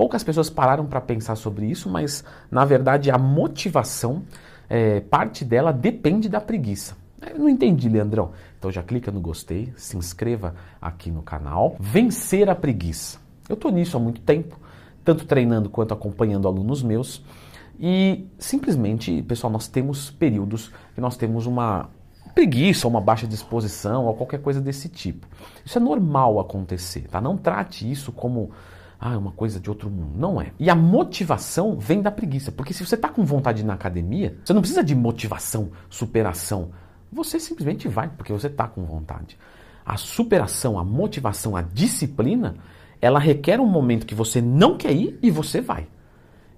Poucas 0.00 0.24
pessoas 0.24 0.48
pararam 0.48 0.86
para 0.86 0.98
pensar 0.98 1.36
sobre 1.36 1.66
isso, 1.66 1.86
mas 1.90 2.24
na 2.50 2.64
verdade 2.64 3.10
a 3.10 3.18
motivação, 3.18 4.22
é, 4.66 5.00
parte 5.00 5.44
dela 5.44 5.74
depende 5.74 6.26
da 6.26 6.40
preguiça. 6.40 6.96
Eu 7.20 7.38
não 7.38 7.50
entendi, 7.50 7.86
Leandrão. 7.86 8.30
Então 8.58 8.70
já 8.70 8.82
clica 8.82 9.12
no 9.12 9.20
gostei, 9.20 9.70
se 9.76 9.98
inscreva 9.98 10.54
aqui 10.80 11.10
no 11.10 11.20
canal. 11.20 11.76
Vencer 11.78 12.48
a 12.48 12.54
preguiça. 12.54 13.18
Eu 13.46 13.52
estou 13.56 13.70
nisso 13.70 13.94
há 13.94 14.00
muito 14.00 14.22
tempo, 14.22 14.58
tanto 15.04 15.26
treinando 15.26 15.68
quanto 15.68 15.92
acompanhando 15.92 16.48
alunos 16.48 16.82
meus. 16.82 17.22
E 17.78 18.26
simplesmente, 18.38 19.20
pessoal, 19.24 19.52
nós 19.52 19.68
temos 19.68 20.10
períodos 20.10 20.72
que 20.94 21.00
nós 21.02 21.14
temos 21.14 21.44
uma 21.44 21.90
preguiça, 22.34 22.88
uma 22.88 23.02
baixa 23.02 23.26
disposição 23.26 24.06
ou 24.06 24.14
qualquer 24.14 24.40
coisa 24.40 24.62
desse 24.62 24.88
tipo. 24.88 25.26
Isso 25.62 25.76
é 25.76 25.80
normal 25.80 26.40
acontecer, 26.40 27.06
tá? 27.10 27.20
Não 27.20 27.36
trate 27.36 27.90
isso 27.90 28.10
como 28.10 28.50
ah, 29.00 29.14
é 29.14 29.16
uma 29.16 29.32
coisa 29.32 29.58
de 29.58 29.70
outro 29.70 29.88
mundo. 29.88 30.12
Não 30.14 30.38
é. 30.38 30.52
E 30.58 30.68
a 30.68 30.74
motivação 30.74 31.78
vem 31.78 32.02
da 32.02 32.10
preguiça. 32.10 32.52
Porque 32.52 32.74
se 32.74 32.84
você 32.84 32.96
está 32.96 33.08
com 33.08 33.24
vontade 33.24 33.64
na 33.64 33.72
academia, 33.72 34.36
você 34.44 34.52
não 34.52 34.60
precisa 34.60 34.84
de 34.84 34.94
motivação, 34.94 35.70
superação. 35.88 36.70
Você 37.10 37.40
simplesmente 37.40 37.88
vai, 37.88 38.10
porque 38.10 38.32
você 38.32 38.48
está 38.48 38.68
com 38.68 38.84
vontade. 38.84 39.38
A 39.86 39.96
superação, 39.96 40.78
a 40.78 40.84
motivação, 40.84 41.56
a 41.56 41.62
disciplina, 41.62 42.56
ela 43.00 43.18
requer 43.18 43.58
um 43.58 43.66
momento 43.66 44.04
que 44.04 44.14
você 44.14 44.42
não 44.42 44.76
quer 44.76 44.92
ir 44.92 45.18
e 45.22 45.30
você 45.30 45.62
vai. 45.62 45.88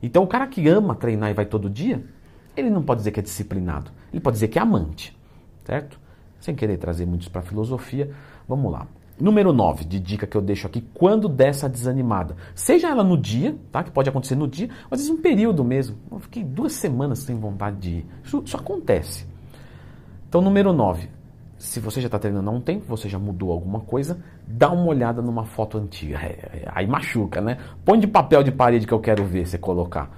Então 0.03 0.25
o 0.25 0.27
cara 0.27 0.49
que 0.49 0.67
ama 0.67 0.97
treinar 0.97 1.31
e 1.31 1.35
vai 1.35 1.47
todo 1.47 1.71
dia, 1.71 2.05
ele 2.57 2.71
não 2.71 2.83
pode 2.83 2.99
dizer 2.99 3.13
que 3.13 3.21
é 3.21 3.23
disciplinado. 3.23 3.93
Ele 4.13 4.21
pode 4.21 4.35
dizer 4.35 4.49
que 4.49 4.59
é 4.59 4.63
amante. 4.63 5.17
Certo? 5.65 5.99
Sem 6.41 6.57
querer 6.57 6.77
trazer 6.77 7.07
muitos 7.07 7.29
para 7.29 7.41
a 7.41 7.45
filosofia, 7.45 8.13
vamos 8.49 8.73
lá. 8.73 8.89
Número 9.21 9.53
9 9.53 9.85
de 9.85 10.01
dica 10.01 10.27
que 10.27 10.37
eu 10.37 10.41
deixo 10.41 10.67
aqui, 10.67 10.81
quando 10.95 11.29
dessa 11.29 11.69
desanimada. 11.69 12.37
Seja 12.55 12.89
ela 12.89 13.05
no 13.05 13.17
dia, 13.17 13.57
tá? 13.71 13.83
Que 13.83 13.91
pode 13.91 14.09
acontecer 14.09 14.35
no 14.35 14.49
dia, 14.49 14.69
ou 14.69 14.89
às 14.91 15.01
vezes 15.01 15.11
um 15.11 15.21
período 15.21 15.65
mesmo. 15.65 15.97
Eu 16.11 16.19
fiquei 16.19 16.43
duas 16.43 16.73
semanas 16.73 17.21
sem 17.21 17.39
vontade 17.39 17.77
de 17.77 17.91
ir. 17.91 18.07
Isso, 18.25 18.43
isso 18.45 18.57
acontece. 18.57 19.27
Então, 20.29 20.41
número 20.41 20.73
9. 20.73 21.09
Se 21.59 21.79
você 21.79 22.01
já 22.01 22.09
está 22.09 22.19
treinando 22.19 22.51
há 22.51 22.53
um 22.53 22.61
tempo, 22.61 22.85
você 22.89 23.09
já 23.09 23.21
mudou 23.21 23.53
alguma 23.53 23.79
coisa, 23.79 24.19
dá 24.45 24.73
uma 24.73 24.87
olhada 24.87 25.23
numa 25.23 25.45
foto 25.45 25.79
antiga. 25.79 26.17
É, 26.17 26.65
é, 26.65 26.69
aí 26.75 26.89
machuca, 26.89 27.41
né? 27.41 27.59
Põe 27.85 28.01
de 28.01 28.09
papel 28.09 28.43
de 28.43 28.51
parede 28.51 28.85
que 28.85 28.93
eu 28.93 28.99
quero 28.99 29.25
ver 29.25 29.47
você 29.47 29.59
colocar. 29.59 30.11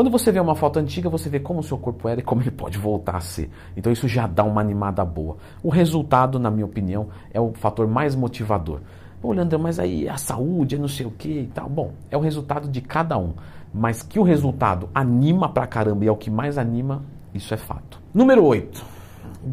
Quando 0.00 0.10
você 0.10 0.32
vê 0.32 0.40
uma 0.40 0.54
foto 0.54 0.78
antiga, 0.78 1.10
você 1.10 1.28
vê 1.28 1.38
como 1.38 1.60
o 1.60 1.62
seu 1.62 1.76
corpo 1.76 2.08
era 2.08 2.20
e 2.20 2.22
como 2.22 2.40
ele 2.40 2.50
pode 2.50 2.78
voltar 2.78 3.16
a 3.16 3.20
ser. 3.20 3.50
Então 3.76 3.92
isso 3.92 4.08
já 4.08 4.26
dá 4.26 4.42
uma 4.42 4.58
animada 4.58 5.04
boa. 5.04 5.36
O 5.62 5.68
resultado, 5.68 6.38
na 6.38 6.50
minha 6.50 6.64
opinião, 6.64 7.08
é 7.34 7.38
o 7.38 7.52
fator 7.52 7.86
mais 7.86 8.14
motivador. 8.14 8.80
Pô, 9.20 9.30
Leandro, 9.34 9.58
mas 9.58 9.78
aí 9.78 10.08
a 10.08 10.16
saúde, 10.16 10.76
é 10.76 10.78
não 10.78 10.88
sei 10.88 11.04
o 11.04 11.10
que 11.10 11.40
e 11.40 11.46
tal. 11.48 11.68
Bom, 11.68 11.92
é 12.10 12.16
o 12.16 12.20
resultado 12.20 12.66
de 12.66 12.80
cada 12.80 13.18
um. 13.18 13.34
Mas 13.74 14.02
que 14.02 14.18
o 14.18 14.22
resultado 14.22 14.88
anima 14.94 15.50
pra 15.50 15.66
caramba 15.66 16.02
e 16.02 16.08
é 16.08 16.10
o 16.10 16.16
que 16.16 16.30
mais 16.30 16.56
anima, 16.56 17.02
isso 17.34 17.52
é 17.52 17.58
fato. 17.58 18.00
Número 18.14 18.42
8. 18.42 18.82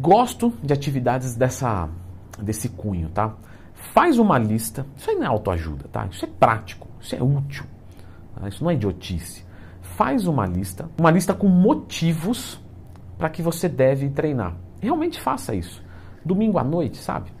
Gosto 0.00 0.50
de 0.62 0.72
atividades 0.72 1.34
dessa, 1.34 1.90
desse 2.40 2.70
cunho, 2.70 3.10
tá? 3.10 3.34
Faz 3.74 4.18
uma 4.18 4.38
lista. 4.38 4.86
Isso 4.96 5.10
aí 5.10 5.16
não 5.16 5.24
é 5.24 5.26
autoajuda, 5.26 5.84
tá? 5.92 6.06
Isso 6.10 6.24
é 6.24 6.28
prático, 6.40 6.88
isso 6.98 7.14
é 7.14 7.22
útil. 7.22 7.66
Tá? 8.34 8.48
Isso 8.48 8.64
não 8.64 8.70
é 8.70 8.74
idiotice 8.74 9.46
faz 9.98 10.28
uma 10.28 10.46
lista, 10.46 10.88
uma 10.96 11.10
lista 11.10 11.34
com 11.34 11.48
motivos 11.48 12.60
para 13.18 13.28
que 13.28 13.42
você 13.42 13.68
deve 13.68 14.08
treinar. 14.08 14.54
Realmente 14.80 15.20
faça 15.20 15.56
isso. 15.56 15.82
Domingo 16.24 16.56
à 16.56 16.62
noite, 16.62 16.98
sabe? 16.98 17.32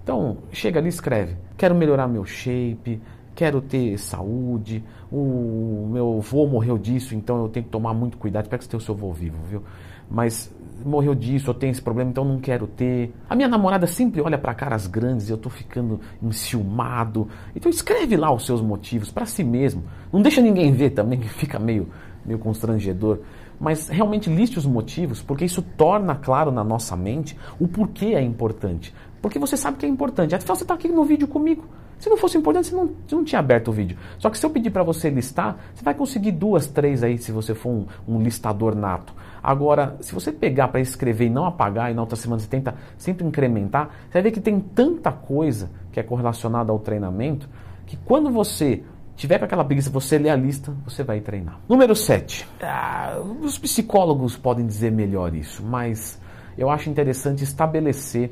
Então, 0.00 0.38
chega 0.52 0.78
ali 0.78 0.86
e 0.86 0.90
escreve: 0.90 1.36
quero 1.56 1.74
melhorar 1.74 2.06
meu 2.06 2.24
shape, 2.24 3.02
quero 3.34 3.60
ter 3.60 3.98
saúde, 3.98 4.84
o 5.10 5.88
meu 5.90 6.18
avô 6.18 6.46
morreu 6.46 6.78
disso, 6.78 7.16
então 7.16 7.42
eu 7.42 7.48
tenho 7.48 7.64
que 7.64 7.72
tomar 7.72 7.92
muito 7.92 8.16
cuidado. 8.16 8.44
Espero 8.44 8.58
que 8.60 8.64
você 8.64 8.70
tenha 8.70 8.78
o 8.78 8.84
seu 8.84 8.94
avô 8.94 9.12
vivo, 9.12 9.38
viu? 9.42 9.64
Mas 10.10 10.52
morreu 10.84 11.14
disso, 11.14 11.50
eu 11.50 11.54
tenho 11.54 11.70
esse 11.70 11.82
problema, 11.82 12.10
então 12.10 12.24
não 12.24 12.38
quero 12.38 12.66
ter. 12.66 13.12
A 13.28 13.34
minha 13.34 13.48
namorada 13.48 13.86
sempre 13.86 14.20
olha 14.20 14.38
para 14.38 14.54
caras 14.54 14.86
grandes 14.86 15.28
e 15.28 15.32
eu 15.32 15.38
tô 15.38 15.48
ficando 15.48 16.00
enciumado. 16.22 17.28
Então 17.54 17.70
escreve 17.70 18.16
lá 18.16 18.32
os 18.32 18.44
seus 18.44 18.60
motivos 18.60 19.10
para 19.10 19.26
si 19.26 19.42
mesmo. 19.42 19.84
Não 20.12 20.20
deixa 20.22 20.40
ninguém 20.40 20.72
ver 20.72 20.90
também, 20.90 21.18
que 21.18 21.28
fica 21.28 21.58
meio, 21.58 21.88
meio 22.24 22.38
constrangedor. 22.38 23.20
Mas 23.58 23.88
realmente 23.88 24.28
liste 24.28 24.58
os 24.58 24.66
motivos, 24.66 25.22
porque 25.22 25.44
isso 25.44 25.62
torna 25.62 26.14
claro 26.14 26.50
na 26.50 26.64
nossa 26.64 26.96
mente 26.96 27.36
o 27.58 27.68
porquê 27.68 28.06
é 28.06 28.22
importante. 28.22 28.94
Porque 29.22 29.38
você 29.38 29.56
sabe 29.56 29.78
que 29.78 29.86
é 29.86 29.88
importante. 29.88 30.34
Afinal, 30.34 30.56
você 30.56 30.64
está 30.64 30.74
aqui 30.74 30.88
no 30.88 31.04
vídeo 31.04 31.26
comigo. 31.26 31.64
Se 32.04 32.10
não 32.10 32.18
fosse 32.18 32.36
importante, 32.36 32.68
você 32.68 32.76
não, 32.76 32.90
você 33.08 33.14
não 33.14 33.24
tinha 33.24 33.38
aberto 33.38 33.68
o 33.68 33.72
vídeo. 33.72 33.96
Só 34.18 34.28
que 34.28 34.36
se 34.36 34.44
eu 34.44 34.50
pedir 34.50 34.68
para 34.68 34.82
você 34.82 35.08
listar, 35.08 35.56
você 35.74 35.82
vai 35.82 35.94
conseguir 35.94 36.32
duas, 36.32 36.66
três 36.66 37.02
aí, 37.02 37.16
se 37.16 37.32
você 37.32 37.54
for 37.54 37.70
um, 37.70 37.86
um 38.06 38.20
listador 38.20 38.74
nato. 38.74 39.14
Agora, 39.42 39.96
se 40.00 40.12
você 40.12 40.30
pegar 40.30 40.68
para 40.68 40.82
escrever 40.82 41.28
e 41.28 41.30
não 41.30 41.46
apagar, 41.46 41.90
e 41.90 41.94
na 41.94 42.02
outra 42.02 42.14
semana 42.14 42.40
você 42.40 42.46
tenta 42.46 42.74
sempre 42.98 43.26
incrementar, 43.26 43.86
você 43.86 44.12
vai 44.12 44.22
ver 44.24 44.32
que 44.32 44.40
tem 44.42 44.60
tanta 44.60 45.10
coisa 45.10 45.70
que 45.90 45.98
é 45.98 46.02
correlacionada 46.02 46.70
ao 46.70 46.78
treinamento, 46.78 47.48
que 47.86 47.96
quando 47.96 48.30
você 48.30 48.84
tiver 49.16 49.38
com 49.38 49.46
aquela 49.46 49.64
preguiça, 49.64 49.88
você 49.88 50.18
lê 50.18 50.28
a 50.28 50.36
lista, 50.36 50.74
você 50.84 51.02
vai 51.02 51.22
treinar. 51.22 51.58
Número 51.66 51.96
7. 51.96 52.46
Ah, 52.60 53.18
os 53.40 53.56
psicólogos 53.56 54.36
podem 54.36 54.66
dizer 54.66 54.92
melhor 54.92 55.34
isso, 55.34 55.64
mas 55.64 56.20
eu 56.58 56.68
acho 56.68 56.90
interessante 56.90 57.42
estabelecer 57.42 58.30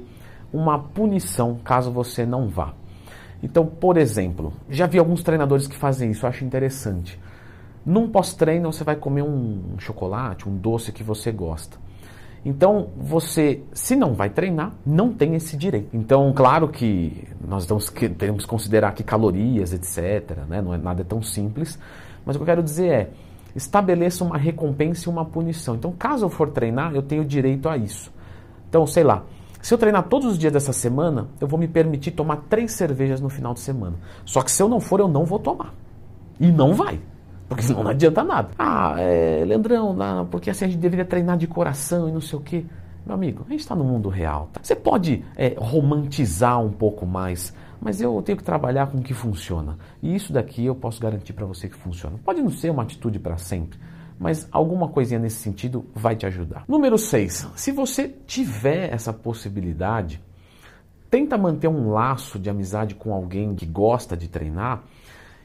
uma 0.53 0.79
punição 0.79 1.59
caso 1.65 1.91
você 1.91 2.27
não 2.27 2.51
vá. 2.51 2.75
Então, 3.43 3.67
por 3.67 3.97
exemplo, 3.97 4.53
já 4.71 4.87
vi 4.87 4.99
alguns 4.99 5.23
treinadores 5.23 5.67
que 5.67 5.77
fazem 5.77 6.11
isso, 6.11 6.25
eu 6.25 6.31
acho 6.31 6.45
interessante. 6.45 7.19
Num 7.85 8.09
pós-treino 8.09 8.73
você 8.73 8.85
vai 8.85 8.95
comer 8.95 9.23
um 9.23 9.77
chocolate, 9.79 10.49
um 10.49 10.57
doce 10.57 10.93
que 10.93 11.03
você 11.03 11.33
gosta. 11.33 11.77
Então, 12.45 12.89
você, 12.97 13.63
se 13.73 13.95
não 13.95 14.15
vai 14.15 14.29
treinar, 14.29 14.73
não 14.85 15.13
tem 15.13 15.35
esse 15.35 15.57
direito. 15.57 15.97
Então, 15.97 16.33
claro 16.33 16.69
que 16.69 17.29
nós 17.47 17.67
temos 17.67 17.89
que, 17.89 18.09
temos 18.09 18.45
que 18.45 18.51
considerar 18.51 18.89
aqui 18.89 19.05
calorias, 19.05 19.73
etc. 19.73 20.39
Né? 20.49 20.61
Não 20.61 20.75
é 20.75 20.79
nada 20.79 21.05
tão 21.05 21.23
simples. 21.23 21.79
Mas 22.27 22.35
o 22.35 22.41
que 22.41 22.43
eu 22.43 22.47
quero 22.47 22.63
dizer 22.63 22.89
é, 22.89 23.11
estabeleça 23.55 24.25
uma 24.25 24.37
recompensa 24.37 25.09
e 25.09 25.13
uma 25.13 25.25
punição. 25.25 25.77
Então, 25.77 25.93
caso 25.93 26.25
eu 26.25 26.31
for 26.31 26.51
treinar, 26.51 26.95
eu 26.95 27.03
tenho 27.03 27.25
direito 27.25 27.69
a 27.69 27.77
isso. 27.77 28.13
Então, 28.69 28.87
sei 28.89 29.05
lá, 29.05 29.25
se 29.63 29.73
eu 29.73 29.79
treinar 29.79 30.03
todos 30.09 30.27
os 30.27 30.37
dias 30.37 30.53
dessa 30.53 30.73
semana, 30.73 31.29
eu 31.41 31.47
vou 31.47 31.59
me 31.59 31.69
permitir 31.69 32.11
tomar 32.11 32.37
três 32.49 32.73
cervejas 32.73 33.21
no 33.21 33.29
final 33.29 33.55
de 33.55 33.61
semana. 33.61 33.97
Só 34.25 34.43
que 34.43 34.51
se 34.51 34.61
eu 34.61 34.69
não 34.69 34.81
for, 34.81 34.99
eu 34.99 35.07
não 35.07 35.25
vou 35.25 35.39
tomar. 35.39 35.73
E 36.41 36.51
não 36.51 36.75
vai. 36.75 36.99
Porque 37.49 37.63
senão 37.63 37.85
não 37.85 37.93
adianta 37.93 38.25
nada. 38.25 38.49
Ah, 38.59 38.97
é, 38.99 39.45
Leandrão, 39.47 39.93
não, 39.95 40.27
porque 40.27 40.51
assim 40.51 40.65
a 40.65 40.69
gente 40.69 40.81
deveria 40.81 41.05
treinar 41.05 41.37
de 41.37 41.47
coração 41.47 42.09
e 42.09 42.13
não 42.13 42.21
sei 42.21 42.39
o 42.39 42.43
quê. 42.43 42.65
Meu 43.07 43.15
amigo, 43.15 43.45
a 43.47 43.51
gente 43.51 43.61
está 43.61 43.77
no 43.77 43.85
mundo 43.85 44.09
real. 44.09 44.49
Tá? 44.53 44.61
Você 44.61 44.75
pode 44.75 45.25
é, 45.37 45.55
romantizar 45.57 46.61
um 46.61 46.71
pouco 46.71 47.07
mais, 47.07 47.55
mas 47.81 48.01
eu 48.01 48.21
tenho 48.23 48.39
que 48.39 48.45
trabalhar 48.45 48.89
com 48.89 48.99
o 48.99 49.03
que 49.03 49.15
funciona. 49.15 49.79
E 50.03 50.13
isso 50.13 50.33
daqui 50.33 50.65
eu 50.65 50.75
posso 50.75 51.01
garantir 51.01 51.35
para 51.35 51.47
você 51.47 51.69
que 51.69 51.77
funciona. 51.77 52.17
Pode 52.25 52.43
não 52.43 52.51
ser 52.51 52.71
uma 52.71 52.83
atitude 52.83 53.21
para 53.21 53.37
sempre, 53.37 53.79
mas 54.19 54.49
alguma 54.51 54.89
coisinha 54.89 55.21
nesse 55.21 55.37
sentido 55.37 55.85
vai 55.95 56.17
te 56.17 56.27
ajudar. 56.27 56.65
Número 56.69 56.97
6. 56.97 57.51
Se 57.57 57.73
você 57.73 58.09
tiver 58.27 58.93
essa 58.93 59.13
possibilidade, 59.13 60.21
tenta 61.11 61.37
manter 61.37 61.69
um 61.69 61.91
laço 61.91 62.39
de 62.39 62.49
amizade 62.49 62.95
com 62.95 63.13
alguém 63.13 63.55
que 63.55 63.67
gosta 63.67 64.17
de 64.17 64.29
treinar 64.29 64.83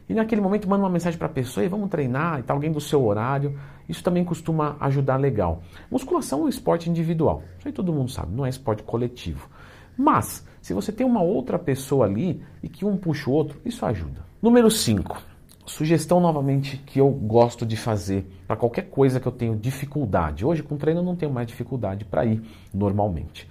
e 0.09 0.13
naquele 0.13 0.39
momento 0.39 0.69
manda 0.69 0.83
uma 0.83 0.89
mensagem 0.89 1.17
para 1.17 1.27
a 1.27 1.31
pessoa 1.31 1.65
e 1.65 1.67
vamos 1.67 1.89
treinar 1.89 2.39
e 2.39 2.43
tá 2.43 2.53
alguém 2.53 2.71
do 2.71 2.79
seu 2.79 3.05
horário. 3.05 3.59
Isso 3.89 4.03
também 4.03 4.23
costuma 4.23 4.77
ajudar 4.79 5.17
legal. 5.17 5.61
Musculação 5.91 6.41
é 6.41 6.43
um 6.43 6.49
esporte 6.49 6.89
individual. 6.89 7.43
Isso 7.59 7.67
aí 7.67 7.73
todo 7.73 7.91
mundo 7.91 8.09
sabe, 8.09 8.33
não 8.33 8.45
é 8.45 8.49
esporte 8.49 8.83
coletivo. 8.83 9.49
Mas, 9.97 10.45
se 10.61 10.73
você 10.73 10.91
tem 10.91 11.05
uma 11.05 11.21
outra 11.21 11.59
pessoa 11.59 12.05
ali 12.05 12.41
e 12.63 12.69
que 12.69 12.85
um 12.85 12.95
puxa 12.95 13.29
o 13.29 13.33
outro, 13.33 13.59
isso 13.65 13.85
ajuda. 13.85 14.25
Número 14.41 14.69
5 14.71 15.36
Sugestão 15.67 16.21
novamente 16.21 16.77
que 16.77 16.97
eu 16.97 17.09
gosto 17.09 17.65
de 17.65 17.75
fazer 17.75 18.25
para 18.47 18.55
qualquer 18.55 18.83
coisa 18.83 19.19
que 19.19 19.27
eu 19.27 19.31
tenho 19.33 19.53
dificuldade. 19.53 20.45
Hoje 20.45 20.63
com 20.63 20.77
treino 20.77 21.01
eu 21.01 21.03
não 21.03 21.15
tenho 21.15 21.31
mais 21.31 21.45
dificuldade 21.45 22.05
para 22.05 22.25
ir 22.25 22.41
normalmente. 22.73 23.49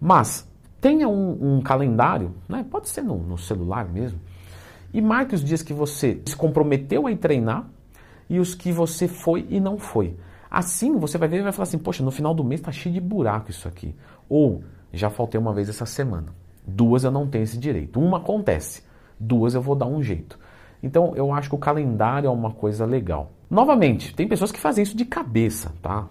Mas 0.00 0.48
tenha 0.80 1.06
um, 1.06 1.56
um 1.56 1.60
calendário, 1.60 2.34
né? 2.48 2.64
pode 2.68 2.88
ser 2.88 3.02
no, 3.02 3.18
no, 3.18 3.36
celular 3.36 3.86
mesmo, 3.86 4.18
e 4.90 5.02
marque 5.02 5.34
os 5.34 5.44
dias 5.44 5.62
que 5.62 5.74
você 5.74 6.22
se 6.24 6.34
comprometeu 6.34 7.06
a 7.06 7.12
ir 7.12 7.16
treinar 7.16 7.68
e 8.28 8.40
os 8.40 8.54
que 8.54 8.72
você 8.72 9.06
foi 9.06 9.46
e 9.50 9.60
não 9.60 9.78
foi. 9.78 10.16
Assim 10.50 10.96
você 10.96 11.18
vai 11.18 11.28
ver 11.28 11.40
e 11.40 11.42
vai 11.42 11.52
falar 11.52 11.64
assim, 11.64 11.78
poxa, 11.78 12.02
no 12.02 12.10
final 12.10 12.32
do 12.32 12.42
mês 12.42 12.62
está 12.62 12.72
cheio 12.72 12.94
de 12.94 13.00
buraco 13.02 13.50
isso 13.50 13.68
aqui. 13.68 13.94
Ou 14.30 14.64
já 14.94 15.10
faltei 15.10 15.38
uma 15.38 15.52
vez 15.52 15.68
essa 15.68 15.84
semana. 15.84 16.34
Duas 16.66 17.04
eu 17.04 17.10
não 17.10 17.26
tenho 17.26 17.44
esse 17.44 17.58
direito. 17.58 18.00
Uma 18.00 18.16
acontece, 18.16 18.82
duas 19.18 19.54
eu 19.54 19.60
vou 19.60 19.76
dar 19.76 19.86
um 19.86 20.02
jeito. 20.02 20.38
Então 20.82 21.12
eu 21.14 21.32
acho 21.32 21.48
que 21.48 21.54
o 21.54 21.58
calendário 21.58 22.26
é 22.26 22.30
uma 22.30 22.50
coisa 22.50 22.84
legal. 22.84 23.30
Novamente, 23.50 24.14
tem 24.14 24.28
pessoas 24.28 24.52
que 24.52 24.60
fazem 24.60 24.82
isso 24.82 24.96
de 24.96 25.04
cabeça, 25.04 25.72
tá? 25.82 26.08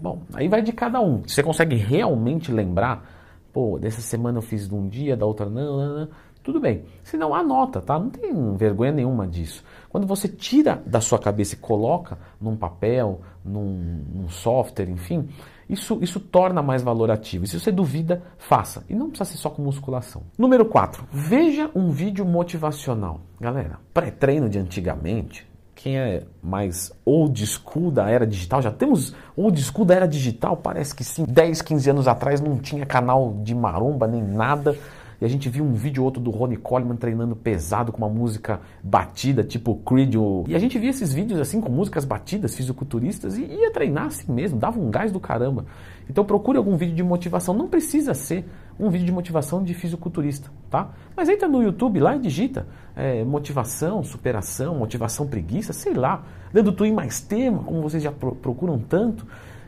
Bom, 0.00 0.20
aí 0.34 0.48
vai 0.48 0.62
de 0.62 0.72
cada 0.72 1.00
um. 1.00 1.22
Você 1.26 1.42
consegue 1.42 1.76
realmente 1.76 2.50
lembrar, 2.52 3.04
pô, 3.52 3.78
dessa 3.78 4.00
semana 4.00 4.38
eu 4.38 4.42
fiz 4.42 4.68
de 4.68 4.74
um 4.74 4.88
dia, 4.88 5.16
da 5.16 5.26
outra 5.26 5.46
não, 5.48 5.76
não, 5.76 5.98
não. 6.00 6.08
tudo 6.42 6.60
bem. 6.60 6.84
Se 7.02 7.16
não, 7.16 7.34
anota, 7.34 7.80
tá? 7.80 7.98
Não 7.98 8.08
tem 8.08 8.56
vergonha 8.56 8.92
nenhuma 8.92 9.26
disso. 9.26 9.62
Quando 9.88 10.06
você 10.06 10.28
tira 10.28 10.82
da 10.86 11.00
sua 11.00 11.18
cabeça 11.18 11.54
e 11.54 11.58
coloca 11.58 12.18
num 12.40 12.56
papel, 12.56 13.20
num, 13.44 14.04
num 14.14 14.28
software, 14.28 14.88
enfim, 14.88 15.28
isso, 15.72 15.98
isso 16.02 16.20
torna 16.20 16.62
mais 16.62 16.82
valorativo. 16.82 17.44
E 17.44 17.48
se 17.48 17.58
você 17.58 17.70
duvida, 17.70 18.22
faça. 18.38 18.84
E 18.88 18.94
não 18.94 19.08
precisa 19.08 19.30
ser 19.30 19.38
só 19.38 19.50
com 19.50 19.62
musculação. 19.62 20.22
Número 20.38 20.64
4. 20.64 21.06
Veja 21.12 21.70
um 21.74 21.90
vídeo 21.90 22.24
motivacional. 22.24 23.20
Galera, 23.40 23.78
pré-treino 23.94 24.48
de 24.48 24.58
antigamente, 24.58 25.46
quem 25.74 25.96
é 25.96 26.24
mais 26.42 26.92
old 27.04 27.46
school 27.46 27.90
da 27.90 28.10
era 28.10 28.26
digital, 28.26 28.60
já 28.60 28.70
temos 28.70 29.14
old 29.34 29.58
school 29.62 29.86
da 29.86 29.94
era 29.94 30.06
digital, 30.06 30.56
parece 30.56 30.94
que 30.94 31.02
sim. 31.02 31.24
10, 31.26 31.62
15 31.62 31.90
anos 31.90 32.08
atrás 32.08 32.40
não 32.40 32.58
tinha 32.58 32.84
canal 32.84 33.34
de 33.42 33.54
maromba 33.54 34.06
nem 34.06 34.22
nada 34.22 34.76
e 35.20 35.24
a 35.24 35.28
gente 35.28 35.48
viu 35.48 35.64
um 35.64 35.74
vídeo 35.74 36.02
ou 36.02 36.06
outro 36.06 36.20
do 36.20 36.30
Ronnie 36.30 36.56
Coleman 36.56 36.96
treinando 36.96 37.36
pesado 37.36 37.92
com 37.92 37.98
uma 37.98 38.08
música 38.08 38.60
batida, 38.82 39.44
tipo 39.44 39.74
Creed. 39.76 40.14
Ou... 40.16 40.44
E 40.48 40.54
a 40.54 40.58
gente 40.58 40.78
via 40.78 40.90
esses 40.90 41.12
vídeos 41.12 41.38
assim 41.38 41.60
com 41.60 41.70
músicas 41.70 42.04
batidas, 42.04 42.56
fisiculturistas, 42.56 43.36
e 43.36 43.42
ia 43.42 43.70
treinar 43.70 44.06
assim 44.06 44.32
mesmo, 44.32 44.58
dava 44.58 44.80
um 44.80 44.90
gás 44.90 45.12
do 45.12 45.20
caramba. 45.20 45.66
Então 46.08 46.24
procure 46.24 46.56
algum 46.56 46.76
vídeo 46.76 46.94
de 46.94 47.02
motivação, 47.02 47.54
não 47.54 47.68
precisa 47.68 48.14
ser 48.14 48.48
um 48.78 48.88
vídeo 48.88 49.04
de 49.04 49.12
motivação 49.12 49.62
de 49.62 49.74
fisiculturista, 49.74 50.50
tá? 50.70 50.90
Mas 51.14 51.28
entra 51.28 51.46
no 51.46 51.62
YouTube 51.62 52.00
lá 52.00 52.16
e 52.16 52.18
digita 52.18 52.66
é, 52.96 53.22
motivação, 53.22 54.02
superação, 54.02 54.76
motivação 54.76 55.26
preguiça, 55.26 55.74
sei 55.74 55.92
lá, 55.92 56.24
dando 56.50 56.72
Twin 56.72 56.92
mais 56.92 57.20
tema, 57.20 57.62
como 57.62 57.82
vocês 57.82 58.02
já 58.02 58.10
procuram 58.10 58.78
tanto. 58.78 59.26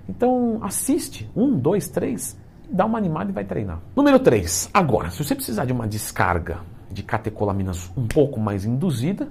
Então 0.09 0.59
assiste, 0.63 1.31
um, 1.37 1.57
dois, 1.57 1.89
três, 1.89 2.37
dá 2.71 2.85
uma 2.87 2.99
animada 2.99 3.31
e 3.31 3.35
vai 3.35 3.45
treinar. 3.45 3.81
Número 3.95 4.19
3. 4.19 4.71
Agora, 4.73 5.11
se 5.11 5.23
você 5.23 5.35
precisar 5.35 5.65
de 5.65 5.73
uma 5.73 5.87
descarga 5.87 6.61
de 6.91 7.03
catecolaminas 7.03 7.91
um 7.97 8.07
pouco 8.07 8.39
mais 8.39 8.65
induzida, 8.65 9.29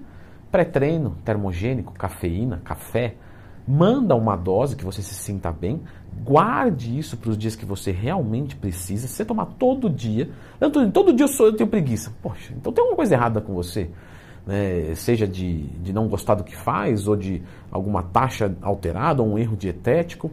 pré-treino, 0.51 1.17
termogênico, 1.23 1.93
cafeína, 1.93 2.61
café, 2.63 3.15
manda 3.67 4.15
uma 4.15 4.35
dose 4.35 4.75
que 4.75 4.83
você 4.83 5.01
se 5.01 5.13
sinta 5.13 5.51
bem, 5.51 5.81
guarde 6.23 6.97
isso 6.97 7.15
para 7.15 7.29
os 7.29 7.37
dias 7.37 7.55
que 7.55 7.65
você 7.65 7.91
realmente 7.91 8.55
precisa. 8.55 9.07
Se 9.07 9.13
você 9.13 9.25
tomar 9.25 9.45
todo 9.45 9.89
dia, 9.89 10.29
Antônio, 10.59 10.91
todo 10.91 11.13
dia 11.13 11.25
eu, 11.25 11.29
sou, 11.29 11.47
eu 11.47 11.53
tenho 11.53 11.69
preguiça. 11.69 12.11
Poxa, 12.21 12.53
então 12.55 12.73
tem 12.73 12.81
alguma 12.81 12.95
coisa 12.95 13.15
errada 13.15 13.39
com 13.39 13.53
você. 13.53 13.89
Né? 14.45 14.95
seja 14.95 15.27
de, 15.27 15.67
de 15.67 15.93
não 15.93 16.07
gostar 16.07 16.33
do 16.33 16.43
que 16.43 16.55
faz, 16.55 17.07
ou 17.07 17.15
de 17.15 17.43
alguma 17.71 18.01
taxa 18.01 18.55
alterada, 18.61 19.21
ou 19.21 19.29
um 19.29 19.37
erro 19.37 19.55
dietético. 19.55 20.31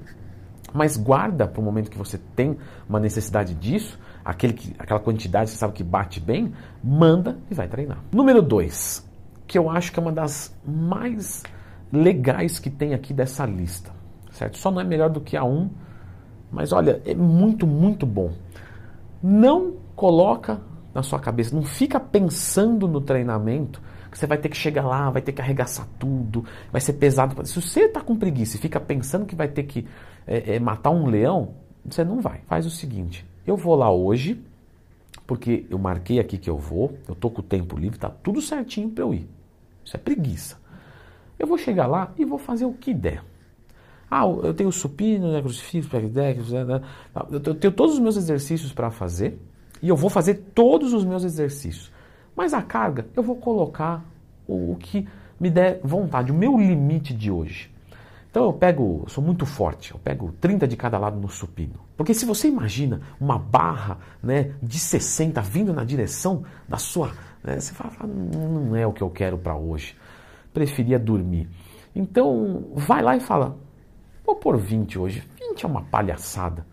Mas 0.73 0.97
guarda 0.97 1.47
para 1.47 1.61
o 1.61 1.65
momento 1.65 1.91
que 1.91 1.99
você 1.99 2.19
tem 2.37 2.57
uma 2.89 3.01
necessidade 3.01 3.55
disso, 3.55 3.99
aquele 4.25 4.53
que, 4.53 4.75
aquela 4.79 5.01
quantidade 5.01 5.47
que 5.47 5.53
você 5.53 5.59
sabe 5.59 5.73
que 5.73 5.85
bate 5.85 6.21
bem, 6.21 6.53
manda 6.83 7.39
e 7.51 7.55
vai 7.55 7.69
treinar. 7.69 7.99
Número 8.13 8.43
2, 8.43 9.09
que 9.47 9.59
eu 9.59 9.71
acho 9.71 9.93
que 9.93 9.99
é 9.99 10.03
uma 10.03 10.13
das 10.13 10.55
mais 10.67 11.43
legais 11.93 12.59
que 12.59 12.69
tem 12.69 12.95
aqui 12.95 13.15
dessa 13.15 13.47
lista. 13.47 13.91
Certo? 14.31 14.59
Só 14.59 14.71
não 14.71 14.81
é 14.81 14.85
melhor 14.85 15.11
do 15.11 15.21
que 15.21 15.37
a 15.37 15.45
1, 15.45 15.51
um, 15.51 15.71
mas 16.53 16.73
olha, 16.73 17.03
é 17.05 17.15
muito, 17.15 17.67
muito 17.67 18.07
bom. 18.07 18.33
Não 19.23 19.75
coloca 19.97 20.61
na 20.95 21.03
sua 21.03 21.19
cabeça, 21.19 21.55
não 21.55 21.63
fica 21.63 21.99
pensando 21.99 22.87
no 22.87 23.01
treinamento 23.01 23.81
você 24.19 24.27
vai 24.27 24.37
ter 24.37 24.49
que 24.49 24.57
chegar 24.57 24.85
lá, 24.85 25.11
vai 25.11 25.23
ter 25.23 25.31
que 25.31 25.41
arregaçar 25.41 25.87
tudo, 25.97 26.45
vai 26.73 26.81
ser 26.81 26.95
pesado. 26.95 27.47
Se 27.47 27.61
você 27.61 27.83
está 27.83 28.01
com 28.01 28.17
preguiça 28.17 28.57
e 28.57 28.61
fica 28.61 28.81
pensando 28.81 29.25
que 29.25 29.37
vai 29.37 29.47
ter 29.47 29.63
que 29.63 29.87
é, 30.27 30.57
é, 30.57 30.59
matar 30.59 30.91
um 30.91 31.07
leão, 31.07 31.55
você 31.85 32.03
não 32.03 32.21
vai. 32.21 32.41
Faz 32.49 32.67
o 32.67 32.71
seguinte: 32.71 33.25
eu 33.47 33.57
vou 33.57 33.77
lá 33.77 33.93
hoje, 33.93 34.43
porque 35.25 35.67
eu 35.71 35.79
marquei 35.79 36.19
aqui 36.19 36.37
que 36.37 36.51
eu 36.51 36.59
vou, 36.59 36.99
eu 37.09 37.15
tô 37.15 37.31
com 37.31 37.41
o 37.41 37.45
tempo 37.45 37.79
livre, 37.79 37.97
tá 37.97 38.11
tudo 38.11 38.43
certinho 38.43 38.91
para 38.91 39.05
eu 39.05 39.15
ir. 39.15 39.29
Isso 39.85 39.97
é 39.97 40.01
preguiça. 40.01 40.59
Eu 41.39 41.47
vou 41.47 41.57
chegar 41.57 41.87
lá 41.87 42.13
e 42.19 42.25
vou 42.25 42.39
fazer 42.39 42.65
o 42.65 42.73
que 42.73 42.93
der. 42.93 43.23
Ah, 44.11 44.25
eu 44.25 44.53
tenho 44.53 44.73
supino, 44.73 45.31
né, 45.31 45.41
crucifixo, 45.41 45.89
peridec, 45.89 46.41
né, 46.51 46.65
né, 46.65 46.83
eu 47.31 47.55
tenho 47.55 47.73
todos 47.73 47.95
os 47.95 48.01
meus 48.01 48.17
exercícios 48.17 48.73
para 48.73 48.91
fazer 48.91 49.39
e 49.81 49.89
eu 49.89 49.95
vou 49.95 50.11
fazer 50.11 50.35
todos 50.55 50.93
os 50.93 51.05
meus 51.05 51.23
exercícios. 51.23 51.93
Mas 52.39 52.55
a 52.55 52.63
carga 52.63 53.05
eu 53.17 53.23
vou 53.25 53.35
colocar 53.35 54.05
o, 54.47 54.71
o 54.71 54.77
que 54.77 55.09
me 55.41 55.51
der 55.51 55.81
vontade, 55.83 56.31
o 56.31 56.35
meu 56.35 56.57
limite 56.57 57.13
de 57.13 57.33
hoje. 57.33 57.69
Então 58.31 58.45
eu 58.45 58.53
pego, 58.53 59.01
eu 59.03 59.09
sou 59.09 59.25
muito 59.25 59.45
forte, 59.45 59.91
eu 59.91 59.99
pego 59.99 60.31
30 60.41 60.69
de 60.69 60.77
cada 60.77 60.99
lado 60.99 61.19
no 61.19 61.29
supino. 61.29 61.81
Porque 61.97 62.15
se 62.15 62.25
você 62.25 62.47
imagina 62.47 63.01
uma 63.21 63.41
barra 63.41 63.99
né, 64.23 64.53
de 64.63 64.79
60 64.79 65.41
vindo 65.41 65.73
na 65.73 65.83
direção 65.83 66.45
da 66.69 66.77
sua. 66.77 67.11
Né, 67.43 67.59
você 67.59 67.75
fala, 67.75 68.07
não 68.07 68.77
é 68.77 68.87
o 68.87 68.93
que 68.93 69.03
eu 69.03 69.11
quero 69.11 69.37
para 69.37 69.57
hoje. 69.57 69.97
Preferia 70.55 70.97
dormir. 70.97 71.49
Então 71.93 72.69
vai 72.73 73.03
lá 73.03 73.17
e 73.17 73.21
fala, 73.21 73.59
vou 74.25 74.37
pôr 74.37 74.57
20 74.57 74.97
hoje. 74.97 75.27
20 75.41 75.65
é 75.65 75.67
uma 75.67 75.83
palhaçada. 75.83 76.65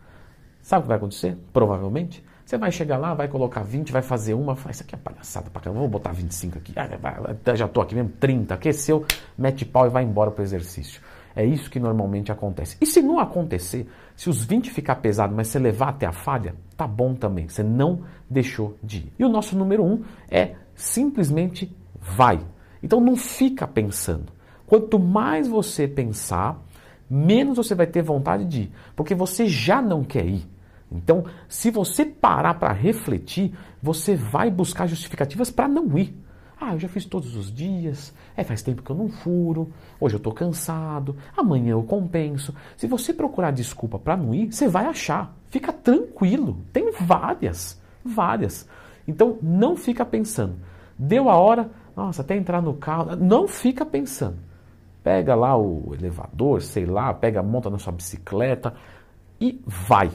Sabe 0.62 0.82
o 0.82 0.84
que 0.84 0.90
vai 0.90 0.98
acontecer? 0.98 1.36
Provavelmente. 1.52 2.24
Você 2.46 2.60
vai 2.60 2.72
chegar 2.72 2.98
lá, 2.98 3.16
vai 3.16 3.28
colocar 3.28 3.64
20, 3.64 3.92
vai 3.92 4.04
fazer 4.04 4.36
uma, 4.36 4.56
fala, 4.56 4.72
isso 4.72 4.84
aqui 4.84 4.94
é 4.94 4.98
palhaçada 4.98 5.50
pra 5.50 5.60
caramba, 5.60 5.80
vou 5.80 5.90
botar 5.90 6.12
25 6.12 6.60
aqui. 6.60 6.74
Ah, 6.76 7.56
já 7.56 7.68
tô 7.68 7.82
aqui 7.82 7.96
mesmo, 7.96 8.12
30, 8.20 8.54
aqueceu, 8.54 9.04
mete 9.36 9.66
pau 9.66 9.88
e 9.88 9.90
vai 9.90 10.04
embora 10.04 10.30
pro 10.30 10.44
exercício. 10.44 11.02
É 11.36 11.44
isso 11.44 11.72
que 11.72 11.80
normalmente 11.80 12.32
acontece. 12.32 12.78
E 12.80 12.86
se 12.86 13.02
não 13.02 13.20
acontecer, 13.20 13.90
se 14.16 14.30
os 14.30 14.46
20 14.46 14.70
ficar 14.70 14.98
pesado, 14.98 15.36
mas 15.36 15.48
você 15.48 15.58
levar 15.58 15.90
até 15.90 16.06
a 16.06 16.12
falha, 16.12 16.56
tá 16.78 16.88
bom 16.88 17.16
também. 17.16 17.50
Você 17.50 17.64
não 17.64 18.04
deixou 18.30 18.78
de 18.82 19.00
ir. 19.00 19.14
E 19.18 19.26
o 19.26 19.30
nosso 19.30 19.58
número 19.58 19.84
um 19.84 20.04
é 20.30 20.54
simplesmente 20.76 21.76
vai. 22.00 22.40
Então 22.82 23.02
não 23.02 23.16
fica 23.16 23.68
pensando. 23.68 24.32
Quanto 24.68 25.00
mais 25.00 25.48
você 25.48 25.88
pensar, 25.88 26.64
menos 27.10 27.58
você 27.58 27.74
vai 27.74 27.88
ter 27.88 28.04
vontade 28.04 28.46
de 28.46 28.62
ir, 28.62 28.72
porque 28.96 29.16
você 29.16 29.48
já 29.48 29.82
não 29.82 30.04
quer 30.04 30.26
ir. 30.26 30.55
Então, 30.92 31.26
se 31.50 31.72
você 31.72 32.06
parar 32.06 32.56
para 32.56 32.72
refletir, 32.72 33.54
você 33.82 34.16
vai 34.16 34.50
buscar 34.50 34.88
justificativas 34.88 35.50
para 35.50 35.68
não 35.68 35.98
ir. 35.98 36.16
Ah, 36.60 36.74
eu 36.74 36.80
já 36.80 36.88
fiz 36.88 37.06
todos 37.06 37.36
os 37.36 37.54
dias, 37.54 38.14
é, 38.36 38.44
faz 38.44 38.62
tempo 38.62 38.82
que 38.82 38.90
eu 38.90 38.96
não 38.96 39.10
furo, 39.10 39.72
hoje 40.00 40.16
eu 40.16 40.20
estou 40.20 40.34
cansado, 40.34 41.18
amanhã 41.36 41.72
eu 41.72 41.84
compenso. 41.84 42.56
Se 42.78 42.88
você 42.88 43.14
procurar 43.14 43.52
desculpa 43.52 44.00
para 44.00 44.16
não 44.16 44.34
ir, 44.34 44.54
você 44.54 44.68
vai 44.68 44.86
achar. 44.86 45.36
Fica 45.50 45.74
tranquilo, 45.74 46.62
tem 46.72 46.92
várias, 46.94 47.82
várias. 48.04 48.68
Então 49.08 49.38
não 49.42 49.76
fica 49.76 50.06
pensando. 50.06 50.56
Deu 50.98 51.30
a 51.30 51.36
hora, 51.36 51.70
nossa, 51.96 52.22
até 52.22 52.38
entrar 52.38 52.62
no 52.62 52.74
carro, 52.74 53.16
não 53.18 53.48
fica 53.48 53.86
pensando. 53.86 54.38
Pega 55.04 55.36
lá 55.36 55.58
o 55.58 55.94
elevador, 55.94 56.62
sei 56.62 56.86
lá, 56.86 57.14
pega, 57.14 57.44
monta 57.44 57.70
na 57.70 57.78
sua 57.78 57.94
bicicleta 57.94 58.74
e 59.40 59.62
vai. 59.66 60.10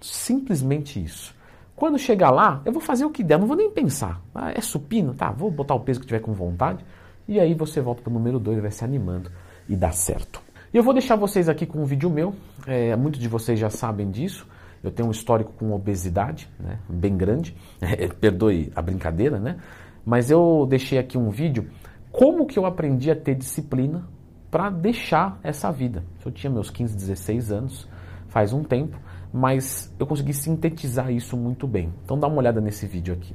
Simplesmente 0.00 1.02
isso. 1.02 1.34
Quando 1.76 1.98
chegar 1.98 2.30
lá, 2.30 2.60
eu 2.64 2.72
vou 2.72 2.80
fazer 2.82 3.04
o 3.04 3.10
que 3.10 3.24
der, 3.24 3.38
não 3.38 3.46
vou 3.46 3.56
nem 3.56 3.70
pensar. 3.70 4.20
Ah, 4.34 4.52
é 4.52 4.60
supino? 4.60 5.14
Tá, 5.14 5.30
vou 5.30 5.50
botar 5.50 5.74
o 5.74 5.80
peso 5.80 6.00
que 6.00 6.06
tiver 6.06 6.20
com 6.20 6.32
vontade. 6.32 6.84
E 7.26 7.40
aí 7.40 7.54
você 7.54 7.80
volta 7.80 8.02
para 8.02 8.10
o 8.10 8.14
número 8.14 8.38
2 8.38 8.58
e 8.58 8.60
vai 8.60 8.70
se 8.70 8.84
animando 8.84 9.30
e 9.68 9.76
dá 9.76 9.90
certo. 9.90 10.42
E 10.72 10.76
eu 10.76 10.82
vou 10.82 10.92
deixar 10.92 11.16
vocês 11.16 11.48
aqui 11.48 11.64
com 11.64 11.80
um 11.80 11.84
vídeo 11.84 12.10
meu. 12.10 12.34
É, 12.66 12.94
muitos 12.96 13.20
de 13.20 13.28
vocês 13.28 13.58
já 13.58 13.70
sabem 13.70 14.10
disso. 14.10 14.46
Eu 14.82 14.90
tenho 14.90 15.08
um 15.08 15.10
histórico 15.10 15.52
com 15.52 15.72
obesidade, 15.72 16.50
né, 16.58 16.78
bem 16.88 17.16
grande. 17.16 17.56
É, 17.80 18.08
perdoe 18.12 18.72
a 18.74 18.82
brincadeira, 18.82 19.38
né? 19.38 19.56
Mas 20.04 20.30
eu 20.30 20.66
deixei 20.68 20.98
aqui 20.98 21.16
um 21.18 21.30
vídeo 21.30 21.68
como 22.10 22.46
que 22.46 22.58
eu 22.58 22.66
aprendi 22.66 23.10
a 23.10 23.16
ter 23.16 23.34
disciplina 23.34 24.06
para 24.50 24.68
deixar 24.68 25.38
essa 25.42 25.70
vida. 25.70 26.04
Eu 26.24 26.32
tinha 26.32 26.50
meus 26.50 26.70
15, 26.70 26.96
16 26.96 27.52
anos, 27.52 27.88
faz 28.28 28.52
um 28.52 28.64
tempo 28.64 28.98
mas 29.32 29.94
eu 29.98 30.06
consegui 30.06 30.32
sintetizar 30.34 31.10
isso 31.10 31.36
muito 31.36 31.66
bem. 31.66 31.92
Então 32.04 32.18
dá 32.18 32.26
uma 32.26 32.38
olhada 32.38 32.60
nesse 32.60 32.86
vídeo 32.86 33.14
aqui. 33.14 33.34